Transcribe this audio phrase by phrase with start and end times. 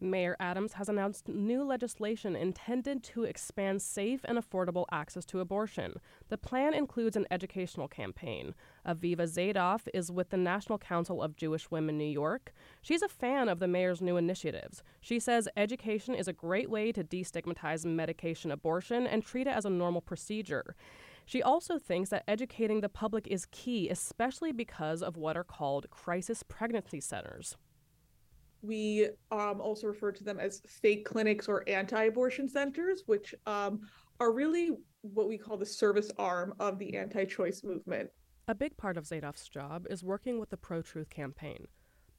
[0.00, 6.00] Mayor Adams has announced new legislation intended to expand safe and affordable access to abortion.
[6.28, 8.54] The plan includes an educational campaign.
[8.86, 12.52] Aviva Zadoff is with the National Council of Jewish Women New York.
[12.82, 14.82] She's a fan of the mayor's new initiatives.
[15.00, 19.64] She says education is a great way to destigmatize medication abortion and treat it as
[19.64, 20.74] a normal procedure.
[21.26, 25.88] She also thinks that educating the public is key, especially because of what are called
[25.90, 27.56] crisis pregnancy centers.
[28.62, 33.80] We um, also refer to them as fake clinics or anti abortion centers, which um,
[34.18, 38.10] are really what we call the service arm of the anti choice movement.
[38.48, 41.66] A big part of Zadoff's job is working with the Pro Truth Campaign.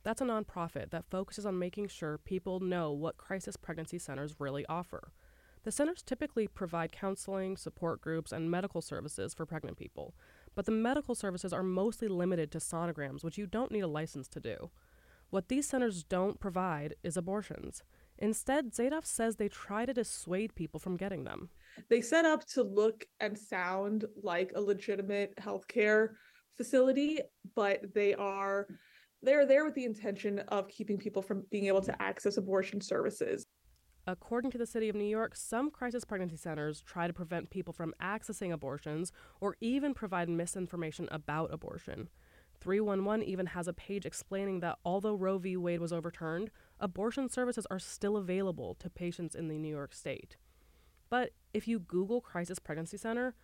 [0.04, 4.66] That's a nonprofit that focuses on making sure people know what crisis pregnancy centers really
[4.68, 5.12] offer.
[5.64, 10.16] The centers typically provide counseling, support groups, and medical services for pregnant people,
[10.56, 14.28] but the medical services are mostly limited to sonograms, which you don't need a license
[14.30, 14.72] to do.
[15.32, 17.84] What these centers don't provide is abortions.
[18.20, 21.50] Instead, Zadoff says they try to dissuade people from getting them.
[21.90, 26.10] They set up to look and sound like a legitimate healthcare
[26.58, 27.20] facility,
[27.56, 28.68] but they are
[29.24, 33.46] they're there with the intention of keeping people from being able to access abortion services.
[34.08, 37.72] According to the City of New York, some crisis pregnancy centers try to prevent people
[37.72, 42.10] from accessing abortions or even provide misinformation about abortion.
[42.62, 45.58] 311 even has a page explaining that although Roe v.
[45.58, 50.38] Wade was overturned, abortion services are still available to patients in the New York state.
[51.10, 53.36] But if you Google Crisis Pregnancy Center,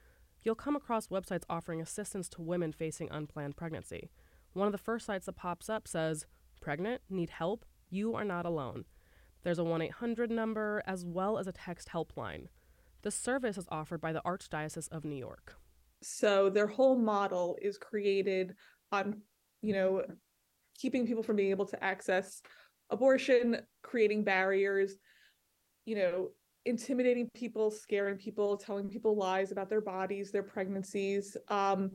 [0.43, 4.09] you'll come across websites offering assistance to women facing unplanned pregnancy.
[4.53, 6.25] One of the first sites that pops up says,
[6.61, 7.01] Pregnant?
[7.09, 7.65] Need help?
[7.89, 8.85] You are not alone.
[9.43, 12.47] There's a 1 800 number as well as a text helpline.
[13.01, 15.55] The service is offered by the Archdiocese of New York.
[16.01, 18.55] So their whole model is created
[18.91, 19.21] on
[19.61, 20.03] you know
[20.77, 22.41] keeping people from being able to access
[22.89, 24.95] abortion creating barriers
[25.85, 26.29] you know
[26.65, 31.91] intimidating people scaring people telling people lies about their bodies their pregnancies um,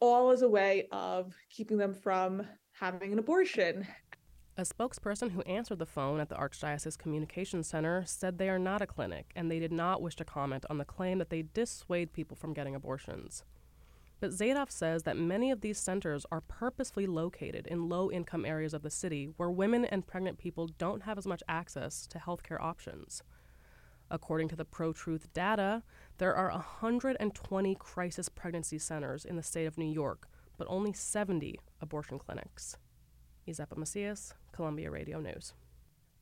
[0.00, 3.86] all as a way of keeping them from having an abortion
[4.56, 8.80] a spokesperson who answered the phone at the Archdiocese Communication Center said they are not
[8.80, 12.12] a clinic and they did not wish to comment on the claim that they dissuade
[12.12, 13.42] people from getting abortions.
[14.20, 18.72] But Zadoff says that many of these centers are purposefully located in low income areas
[18.72, 22.60] of the city where women and pregnant people don't have as much access to healthcare
[22.60, 23.22] options.
[24.10, 25.82] According to the Pro Truth data,
[26.18, 31.58] there are 120 crisis pregnancy centers in the state of New York, but only 70
[31.80, 32.76] abortion clinics.
[33.48, 35.52] Isepa Macias, Columbia Radio News.